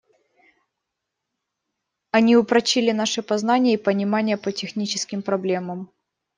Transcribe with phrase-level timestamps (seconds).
[2.09, 5.91] Они упрочили наши познания и понимания по техническим проблемам.